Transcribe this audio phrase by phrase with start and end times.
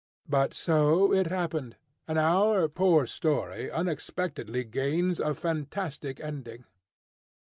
[0.27, 1.75] But so it happened,
[2.07, 6.65] and our poor story unexpectedly gains a fantastic ending.